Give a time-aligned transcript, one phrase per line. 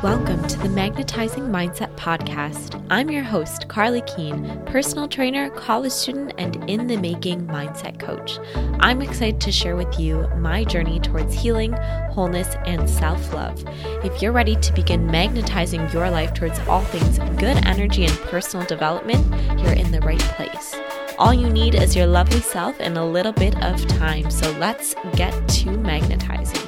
[0.00, 2.80] Welcome to the Magnetizing Mindset Podcast.
[2.88, 8.38] I'm your host, Karlie Kuehn, personal trainer, college student, and in the making mindset coach.
[8.78, 11.72] I'm excited to share with you my journey towards healing,
[12.12, 13.60] wholeness, and self love.
[14.04, 18.64] If you're ready to begin magnetizing your life towards all things good energy and personal
[18.66, 19.26] development,
[19.58, 20.76] you're in the right place.
[21.18, 24.30] All you need is your lovely self and a little bit of time.
[24.30, 26.67] So let's get to magnetizing.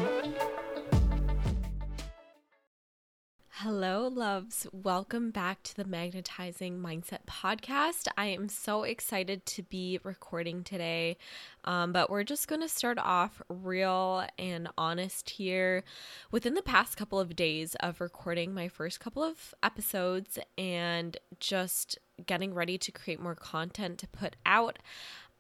[3.62, 4.66] Hello, loves.
[4.72, 8.08] Welcome back to the Magnetizing Mindset Podcast.
[8.16, 11.18] I am so excited to be recording today,
[11.66, 15.84] um, but we're just going to start off real and honest here.
[16.30, 21.98] Within the past couple of days of recording my first couple of episodes and just
[22.24, 24.78] getting ready to create more content to put out,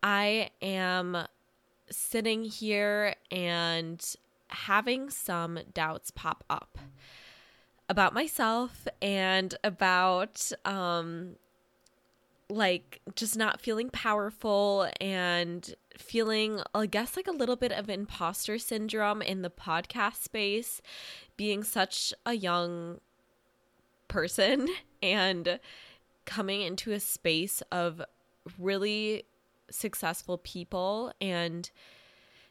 [0.02, 1.26] I am
[1.90, 4.14] sitting here and
[4.48, 6.76] having some doubts pop up
[7.90, 11.34] about myself and about um
[12.48, 18.58] like just not feeling powerful and feeling i guess like a little bit of imposter
[18.58, 20.80] syndrome in the podcast space
[21.36, 23.00] being such a young
[24.06, 24.68] person
[25.02, 25.58] and
[26.26, 28.00] coming into a space of
[28.56, 29.24] really
[29.68, 31.70] successful people and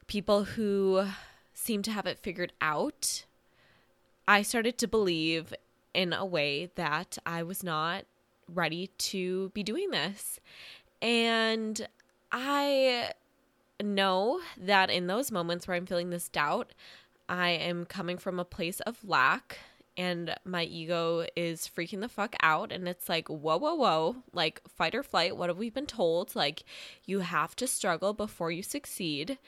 [0.07, 1.05] people who
[1.53, 3.25] seem to have it figured out
[4.29, 5.55] I started to believe
[5.91, 8.05] in a way that I was not
[8.47, 10.39] ready to be doing this.
[11.01, 11.87] And
[12.31, 13.09] I
[13.81, 16.73] know that in those moments where I'm feeling this doubt,
[17.27, 19.57] I am coming from a place of lack
[19.97, 22.71] and my ego is freaking the fuck out.
[22.71, 25.37] And it's like, whoa, whoa, whoa, like fight or flight.
[25.37, 26.35] What have we been told?
[26.35, 26.63] Like,
[27.03, 29.39] you have to struggle before you succeed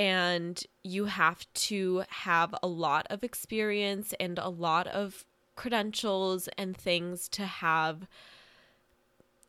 [0.00, 6.74] and you have to have a lot of experience and a lot of credentials and
[6.74, 8.06] things to have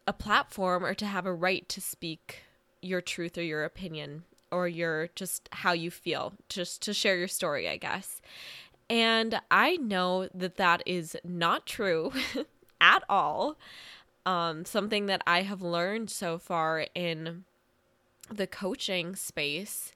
[0.06, 2.42] a platform or to have a right to speak
[2.82, 7.30] your truth or your opinion or your just how you feel just to share your
[7.30, 8.20] story i guess.
[8.90, 12.12] And i know that that is not true
[12.82, 13.58] at all.
[14.26, 17.46] Um something that i have learned so far in
[18.30, 19.94] the coaching space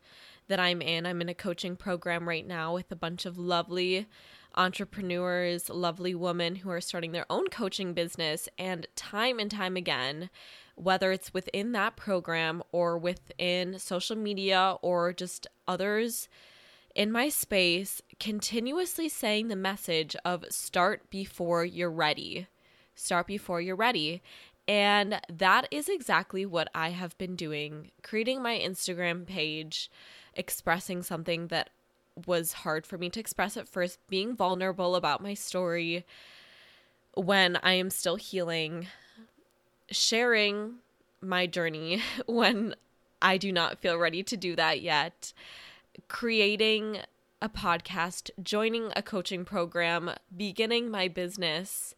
[0.48, 1.06] that I'm in.
[1.06, 4.08] I'm in a coaching program right now with a bunch of lovely
[4.56, 8.48] entrepreneurs, lovely women who are starting their own coaching business.
[8.58, 10.30] And time and time again,
[10.76, 16.28] whether it's within that program or within social media or just others
[16.96, 22.48] in my space, continuously saying the message of start before you're ready.
[22.96, 24.22] Start before you're ready.
[24.68, 29.92] And that is exactly what I have been doing, creating my Instagram page,
[30.34, 31.70] expressing something that
[32.26, 36.06] was hard for me to express at first, being vulnerable about my story
[37.14, 38.88] when I am still healing,
[39.92, 40.76] sharing
[41.22, 42.76] my journey when
[43.22, 45.34] I do not feel ready to do that yet,
[46.08, 47.00] creating
[47.42, 51.94] a podcast, joining a coaching program, beginning my business,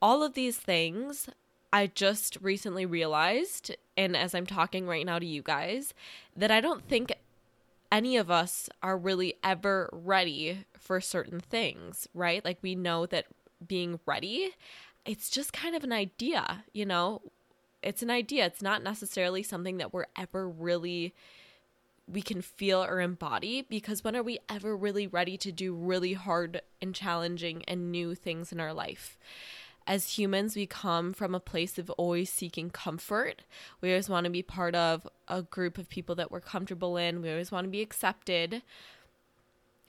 [0.00, 1.28] all of these things
[1.72, 5.92] I just recently realized, and as I'm talking right now to you guys,
[6.36, 7.12] that I don't think
[7.92, 12.44] any of us are really ever ready for certain things, right?
[12.44, 13.26] Like we know that
[13.66, 14.50] being ready,
[15.04, 17.22] it's just kind of an idea, you know?
[17.82, 18.46] It's an idea.
[18.46, 21.14] It's not necessarily something that we're ever really
[22.10, 26.14] we can feel or embody because when are we ever really ready to do really
[26.14, 29.18] hard and challenging and new things in our life?
[29.88, 33.42] As humans, we come from a place of always seeking comfort.
[33.80, 37.22] We always want to be part of a group of people that we're comfortable in.
[37.22, 38.62] We always want to be accepted.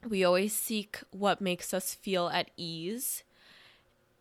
[0.08, 3.24] We always seek what makes us feel at ease.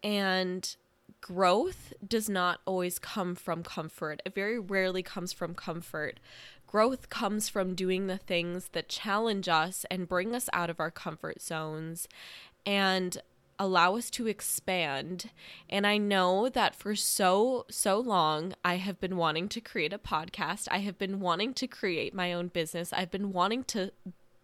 [0.03, 0.75] And
[1.21, 4.21] growth does not always come from comfort.
[4.25, 6.19] It very rarely comes from comfort.
[6.67, 10.91] Growth comes from doing the things that challenge us and bring us out of our
[10.91, 12.07] comfort zones
[12.65, 13.21] and
[13.59, 15.29] allow us to expand.
[15.69, 19.99] And I know that for so, so long, I have been wanting to create a
[19.99, 20.67] podcast.
[20.71, 22.93] I have been wanting to create my own business.
[22.93, 23.91] I've been wanting to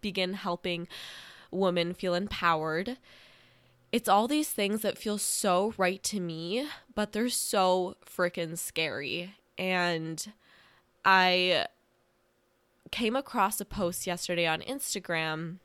[0.02, 0.86] begin helping
[1.50, 2.98] women feel empowered.
[3.90, 9.34] It's all these things that feel so right to me, but they're so freaking scary.
[9.56, 10.32] And
[11.04, 11.66] I
[12.90, 15.56] came across a post yesterday on Instagram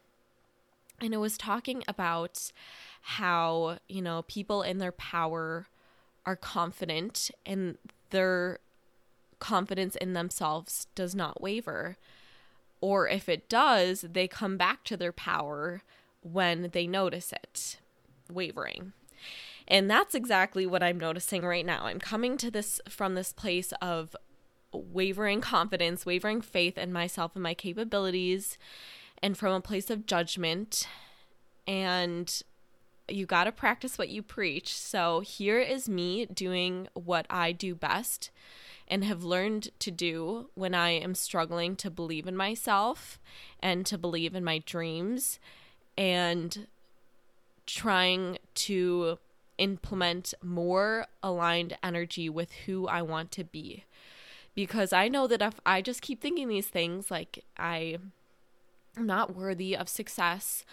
[1.01, 2.51] and it was talking about
[3.01, 5.67] how, you know, people in their power
[6.25, 7.77] are confident and
[8.11, 8.59] their
[9.39, 11.97] confidence in themselves does not waver.
[12.79, 15.83] Or if it does, they come back to their power
[16.21, 17.77] when they notice it,
[18.31, 18.93] wavering.
[19.67, 21.85] And that's exactly what I'm noticing right now.
[21.85, 24.15] I'm coming to this from this place of
[24.73, 28.57] wavering confidence, wavering faith in myself and my capabilities,
[29.21, 30.87] and from a place of judgment.
[31.67, 32.41] And
[33.13, 34.75] you got to practice what you preach.
[34.75, 38.29] So here is me doing what I do best
[38.87, 43.19] and have learned to do when I am struggling to believe in myself
[43.61, 45.39] and to believe in my dreams
[45.97, 46.67] and
[47.65, 49.17] trying to
[49.57, 53.85] implement more aligned energy with who I want to be.
[54.55, 57.97] Because I know that if I just keep thinking these things, like I
[58.97, 60.65] am not worthy of success,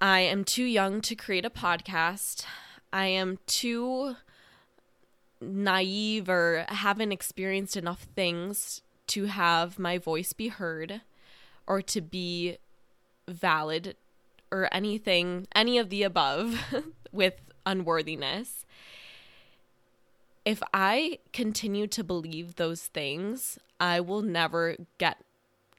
[0.00, 2.44] I am too young to create a podcast,
[2.92, 4.14] I am too
[5.40, 11.00] naive or haven't experienced enough things to have my voice be heard
[11.66, 12.58] or to be
[13.26, 13.96] valid
[14.52, 16.60] or anything, any of the above
[17.12, 17.34] with
[17.66, 18.64] unworthiness.
[20.44, 25.18] If I continue to believe those things, I will never get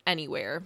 [0.05, 0.63] anywhere.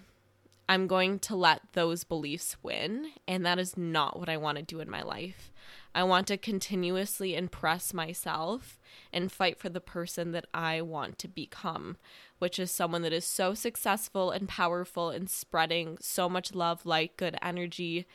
[0.68, 4.64] I'm going to let those beliefs win, and that is not what I want to
[4.64, 5.52] do in my life.
[5.94, 8.80] I want to continuously impress myself
[9.12, 11.98] and fight for the person that I want to become,
[12.40, 17.18] which is someone that is so successful and powerful and spreading so much love, light,
[17.18, 18.08] good energy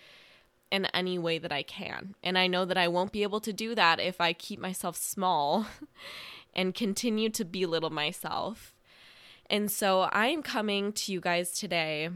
[0.70, 2.14] in any way that I can.
[2.22, 4.96] And I know that I won't be able to do that if I keep myself
[4.96, 5.66] small
[6.54, 8.74] and continue to belittle myself.
[9.50, 12.10] And so I am coming to you guys today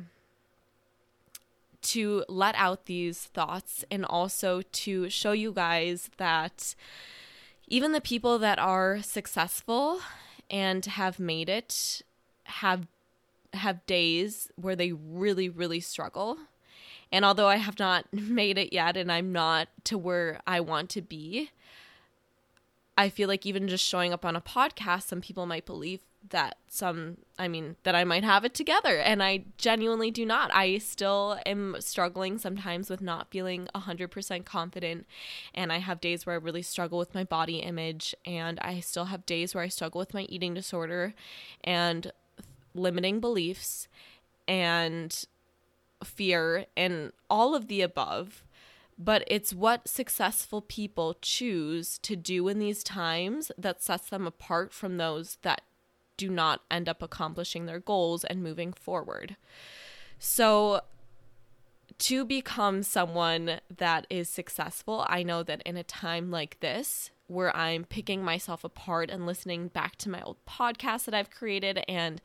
[1.82, 6.74] to let out these thoughts and also to show you guys that
[7.68, 10.00] even the people that are successful
[10.50, 12.02] and have made it
[12.44, 12.86] have
[13.54, 16.38] have days where they really really struggle.
[17.10, 20.88] And although i have not made it yet and i'm not to where i want
[20.90, 21.50] to be
[22.96, 26.00] i feel like even just showing up on a podcast some people might believe
[26.30, 30.54] that some i mean that i might have it together and i genuinely do not.
[30.54, 35.06] I still am struggling sometimes with not feeling 100% confident
[35.54, 39.06] and i have days where i really struggle with my body image and i still
[39.06, 41.14] have days where i struggle with my eating disorder
[41.64, 42.12] and
[42.74, 43.88] limiting beliefs
[44.48, 45.26] and
[46.04, 48.44] fear and all of the above.
[48.98, 54.72] But it's what successful people choose to do in these times that sets them apart
[54.72, 55.62] from those that
[56.22, 59.34] do not end up accomplishing their goals and moving forward.
[60.20, 60.82] So,
[61.98, 67.54] to become someone that is successful, I know that in a time like this, where
[67.56, 72.22] I'm picking myself apart and listening back to my old podcast that I've created and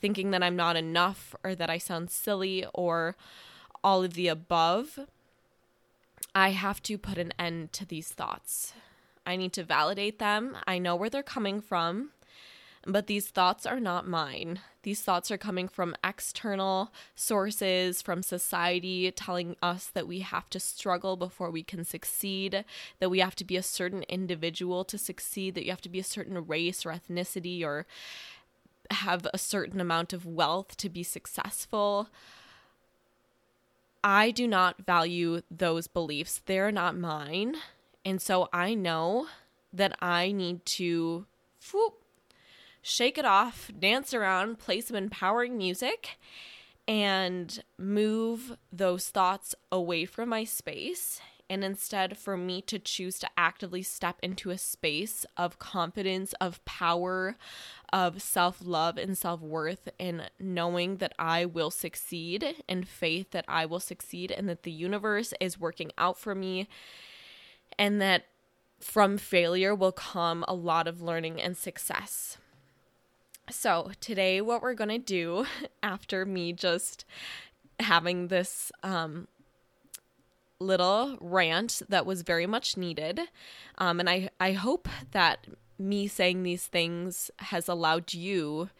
[0.00, 3.16] thinking that I'm not enough or that I sound silly or
[3.82, 5.00] all of the above,
[6.36, 8.74] I have to put an end to these thoughts.
[9.26, 10.56] I need to validate them.
[10.68, 12.10] I know where they're coming from.
[12.86, 14.60] But these thoughts are not mine.
[14.82, 20.60] These thoughts are coming from external sources, from society telling us that we have to
[20.60, 22.64] struggle before we can succeed,
[22.98, 25.98] that we have to be a certain individual to succeed, that you have to be
[25.98, 27.84] a certain race or ethnicity or
[28.90, 32.08] have a certain amount of wealth to be successful.
[34.02, 36.40] I do not value those beliefs.
[36.46, 37.56] They're not mine.
[38.04, 39.26] And so I know
[39.72, 41.26] that I need to
[41.70, 41.99] whoop,
[42.82, 46.18] shake it off, dance around, play some empowering music,
[46.88, 51.20] and move those thoughts away from my space.
[51.48, 56.64] And instead, for me to choose to actively step into a space of confidence, of
[56.64, 57.36] power,
[57.92, 63.44] of self love and self worth, and knowing that I will succeed, and faith that
[63.48, 66.68] I will succeed, and that the universe is working out for me,
[67.76, 68.26] and that
[68.78, 72.38] from failure will come a lot of learning and success.
[73.50, 75.46] So, today, what we're going to do
[75.82, 77.04] after me just
[77.80, 79.26] having this um,
[80.58, 83.20] little rant that was very much needed,
[83.78, 85.46] um, and I, I hope that
[85.78, 88.70] me saying these things has allowed you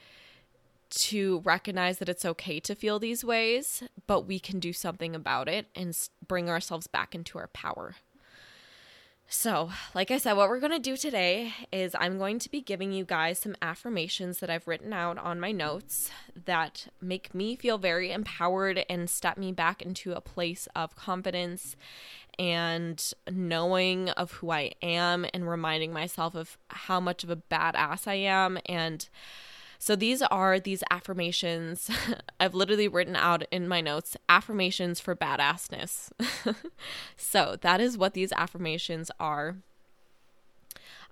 [0.91, 5.49] to recognize that it's okay to feel these ways, but we can do something about
[5.49, 5.97] it and
[6.27, 7.95] bring ourselves back into our power.
[9.33, 12.61] So, like I said, what we're going to do today is I'm going to be
[12.61, 16.11] giving you guys some affirmations that I've written out on my notes
[16.47, 21.77] that make me feel very empowered and step me back into a place of confidence
[22.41, 28.09] and knowing of who I am and reminding myself of how much of a badass
[28.09, 29.09] I am and
[29.83, 31.91] So these are these affirmations.
[32.41, 36.11] I've literally written out in my notes affirmations for badassness.
[37.17, 39.57] so that is what these affirmations are.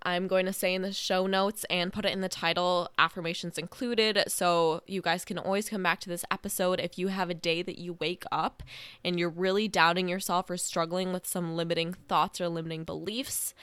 [0.02, 3.56] I'm going to say in the show notes and put it in the title, affirmations
[3.56, 4.22] included.
[4.28, 7.62] So you guys can always come back to this episode if you have a day
[7.62, 8.62] that you wake up
[9.02, 13.54] and you're really doubting yourself or struggling with some limiting thoughts or limiting beliefs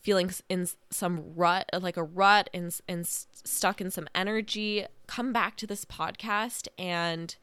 [0.00, 5.56] feeling in some rut, like a rut, and and stuck in some energy, come back
[5.56, 7.36] to this podcast and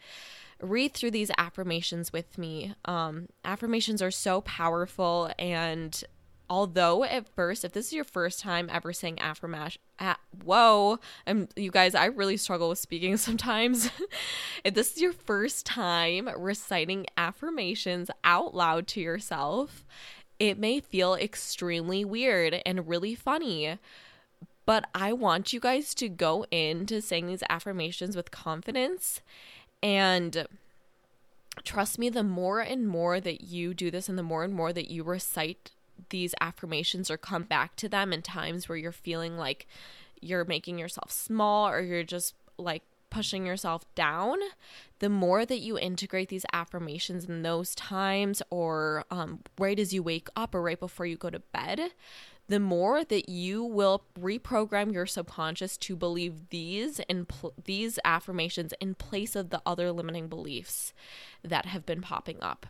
[0.61, 2.73] read through these affirmations with me.
[2.85, 6.03] Um, affirmations are so powerful, and
[6.49, 11.49] although at first, if this is your first time ever saying affirmation, ah, whoa, I'm
[11.55, 13.89] you guys, I really struggle with speaking sometimes.
[14.63, 19.85] if this is your first time reciting affirmations out loud to yourself,
[20.39, 23.77] it may feel extremely weird and really funny.
[24.65, 29.21] But I want you guys to go into saying these affirmations with confidence
[29.83, 30.47] and
[31.63, 34.73] trust me, the more and more that you do this and the more and more
[34.73, 35.71] that you recite
[36.09, 39.67] these affirmations or come back to them in times where you're feeling like
[40.21, 42.83] you're making yourself small or you're just like
[43.15, 44.37] pushing yourself down,
[44.99, 50.03] the more that you integrate these affirmations in those times or um, right as you
[50.03, 51.79] wake up or right before you go to bed,
[52.49, 58.73] the more that you will reprogram your subconscious to believe these and pl- these affirmations
[58.81, 60.93] in place of the other limiting beliefs
[61.41, 62.65] that have been popping up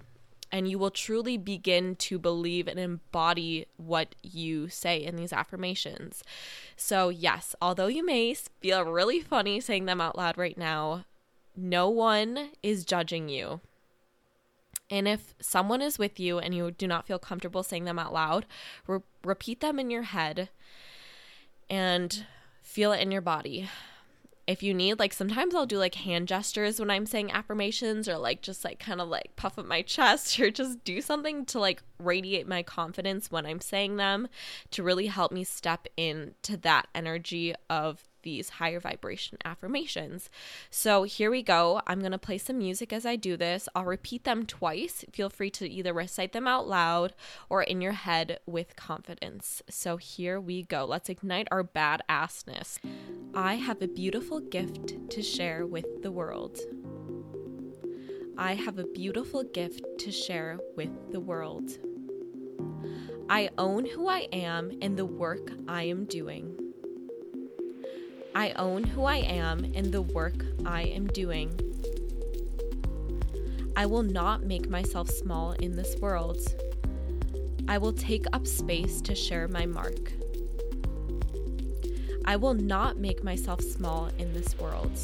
[0.51, 6.23] and you will truly begin to believe and embody what you say in these affirmations.
[6.75, 11.05] So, yes, although you may feel really funny saying them out loud right now,
[11.55, 13.61] no one is judging you.
[14.89, 18.13] And if someone is with you and you do not feel comfortable saying them out
[18.13, 18.45] loud,
[18.87, 20.49] re- repeat them in your head
[21.69, 22.25] and
[22.61, 23.69] feel it in your body
[24.47, 28.17] if you need like sometimes I'll do like hand gestures when I'm saying affirmations or
[28.17, 31.59] like just like kind of like puff up my chest or just do something to
[31.59, 34.27] like radiate my confidence when I'm saying them
[34.71, 40.29] to really help me step into that energy of these higher vibration affirmations.
[40.69, 41.81] So here we go.
[41.87, 43.69] I'm going to play some music as I do this.
[43.73, 45.05] I'll repeat them twice.
[45.13, 47.13] Feel free to either recite them out loud
[47.47, 49.63] or in your head with confidence.
[49.69, 50.83] So here we go.
[50.83, 52.79] Let's ignite our badassness.
[53.33, 56.59] I have a beautiful gift to share with the world.
[58.37, 61.77] I have a beautiful gift to share with the world.
[63.29, 66.64] I own who I am and the work I am doing.
[68.35, 71.57] I own who I am and the work I am doing.
[73.77, 76.39] I will not make myself small in this world.
[77.69, 80.11] I will take up space to share my mark.
[82.25, 84.99] I will not make myself small in this world.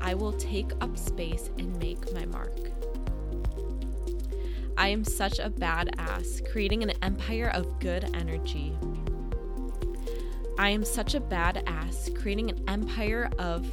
[0.00, 2.72] I will take up space and make my mark.
[4.76, 8.76] I am such a badass, creating an empire of good energy.
[10.60, 13.64] I am such a badass, creating an empire of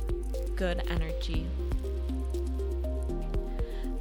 [0.56, 1.48] good energy.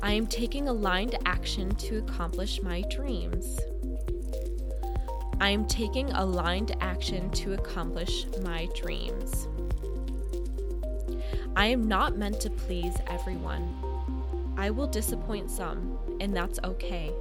[0.02, 3.58] I am taking aligned action to accomplish my dreams.
[5.40, 9.48] I am taking aligned action to accomplish my dreams.
[11.56, 13.74] I am not meant to please everyone.
[14.58, 17.14] I will disappoint some, and that's okay.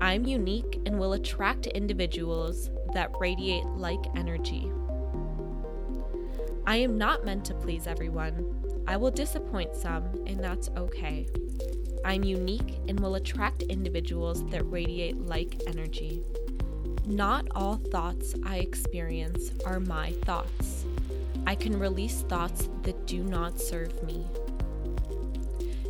[0.00, 4.69] I'm unique and will attract individuals that radiate like energy.
[6.70, 8.54] I am not meant to please everyone.
[8.86, 11.26] I will disappoint some, and that's okay.
[12.04, 16.22] I'm unique and will attract individuals that radiate like energy.
[17.06, 20.84] Not all thoughts I experience are my thoughts.
[21.44, 24.24] I can release thoughts that do not serve me.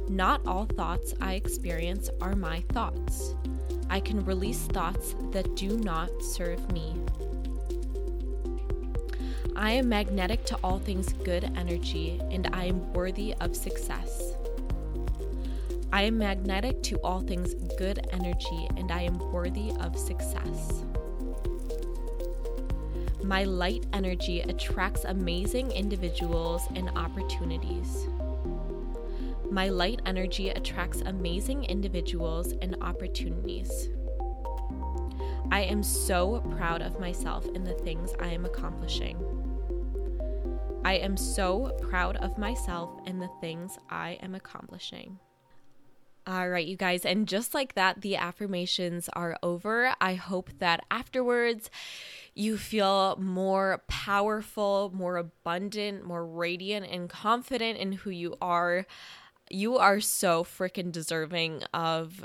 [0.09, 3.35] Not all thoughts I experience are my thoughts.
[3.91, 6.95] I can release thoughts that do not serve me.
[9.61, 14.33] I am magnetic to all things good energy, and I am worthy of success.
[15.93, 20.83] I am magnetic to all things good energy, and I am worthy of success.
[23.23, 28.09] My light energy attracts amazing individuals and opportunities.
[29.51, 33.91] My light energy attracts amazing individuals and opportunities.
[35.51, 39.50] I am so proud of myself and the things I am accomplishing.
[40.83, 45.19] I am so proud of myself and the things I am accomplishing.
[46.27, 47.05] All right, you guys.
[47.05, 49.95] And just like that, the affirmations are over.
[50.01, 51.71] I hope that afterwards
[52.35, 58.87] you feel more powerful, more abundant, more radiant, and confident in who you are.
[59.51, 62.25] You are so freaking deserving of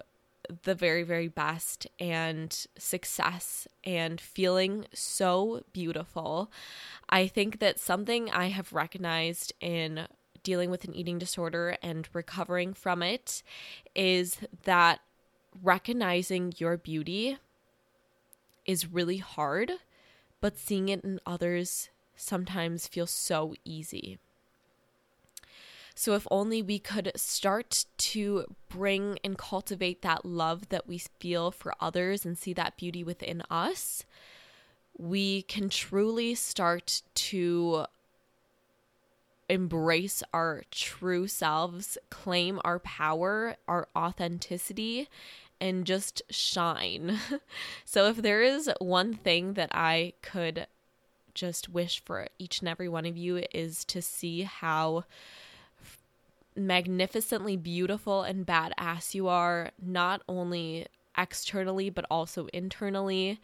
[0.63, 6.51] the very, very best and success and feeling so beautiful.
[7.09, 10.07] I think that something I have recognized in
[10.43, 13.41] dealing with an eating disorder and recovering from it
[13.95, 14.99] is that
[15.63, 17.37] recognizing your beauty
[18.65, 19.71] is really hard,
[20.41, 24.19] but seeing it in others sometimes feels so easy.
[25.97, 31.51] So, if only we could start to bring and cultivate that love that we feel
[31.51, 34.03] for others and see that beauty within us,
[34.97, 37.85] we can truly start to
[39.47, 45.07] embrace our true selves, claim our power, our authenticity,
[45.61, 47.19] and just shine.
[47.85, 50.67] so, if there is one thing that I could
[51.33, 55.05] just wish for each and every one of you, is to see how
[56.55, 63.39] magnificently beautiful and badass you are, not only externally but also internally.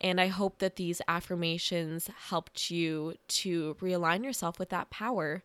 [0.00, 5.42] And I hope that these affirmations helped you to realign yourself with that power.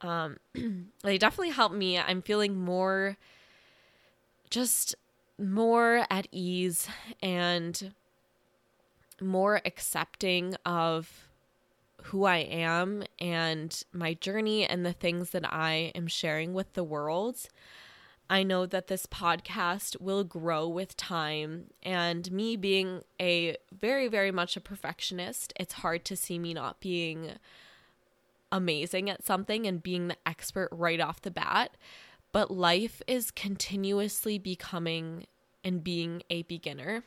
[0.00, 0.38] Um,
[1.02, 1.98] they definitely helped me.
[1.98, 3.16] I'm feeling more,
[4.50, 4.94] just
[5.38, 6.88] more at ease
[7.22, 7.94] and
[9.20, 11.28] more accepting of
[12.04, 16.84] who I am and my journey and the things that I am sharing with the
[16.84, 17.48] world.
[18.30, 21.66] I know that this podcast will grow with time.
[21.82, 26.80] And me being a very, very much a perfectionist, it's hard to see me not
[26.80, 27.32] being
[28.50, 31.76] amazing at something and being the expert right off the bat.
[32.32, 35.26] But life is continuously becoming
[35.62, 37.04] and being a beginner.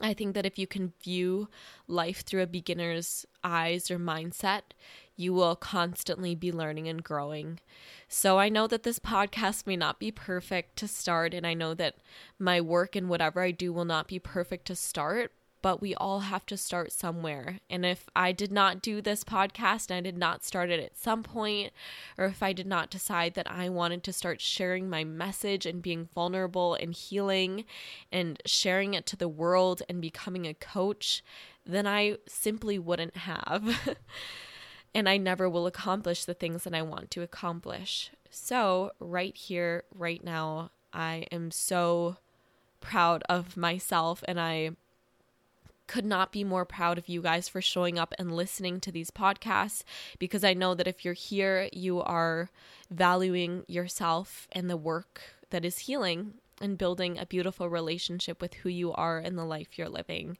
[0.00, 1.48] I think that if you can view
[1.86, 4.62] life through a beginner's eyes or mindset,
[5.16, 7.60] you will constantly be learning and growing.
[8.08, 11.74] So I know that this podcast may not be perfect to start, and I know
[11.74, 11.96] that
[12.38, 16.20] my work and whatever I do will not be perfect to start, but we all
[16.20, 17.60] have to start somewhere.
[17.68, 20.96] And if I did not do this podcast and I did not start it at
[20.96, 21.72] some point,
[22.16, 25.82] or if I did not decide that I wanted to start sharing my message and
[25.82, 27.64] being vulnerable and healing
[28.10, 31.22] and sharing it to the world and becoming a coach,
[31.66, 33.96] then I simply wouldn't have.
[34.94, 38.10] and I never will accomplish the things that I want to accomplish.
[38.30, 42.16] So, right here, right now, I am so
[42.80, 44.70] proud of myself and I
[45.90, 49.10] could not be more proud of you guys for showing up and listening to these
[49.10, 49.82] podcasts
[50.20, 52.48] because I know that if you're here, you are
[52.92, 58.68] valuing yourself and the work that is healing and building a beautiful relationship with who
[58.68, 60.38] you are and the life you're living.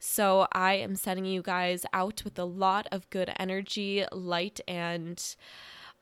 [0.00, 5.22] So, I am sending you guys out with a lot of good energy, light, and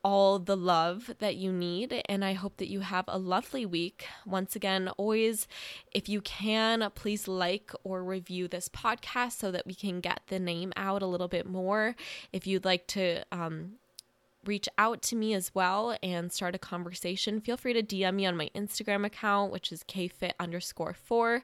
[0.07, 2.01] all the love that you need.
[2.07, 4.05] And I hope that you have a lovely week.
[4.25, 5.49] Once again, always,
[5.91, 10.39] if you can, please like or review this podcast so that we can get the
[10.39, 11.93] name out a little bit more.
[12.31, 13.73] If you'd like to, um,
[14.47, 18.25] reach out to me as well and start a conversation, feel free to DM me
[18.25, 21.43] on my Instagram account, which is kfit underscore four.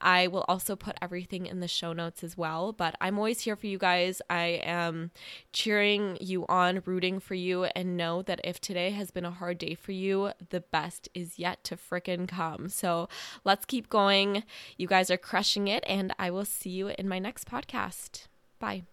[0.00, 2.72] I will also put everything in the show notes as well.
[2.72, 4.22] But I'm always here for you guys.
[4.30, 5.10] I am
[5.52, 9.58] cheering you on, rooting for you, and know that if today has been a hard
[9.58, 12.68] day for you, the best is yet to frickin' come.
[12.68, 13.08] So
[13.44, 14.44] let's keep going.
[14.76, 18.26] You guys are crushing it, and I will see you in my next podcast.
[18.58, 18.84] Bye.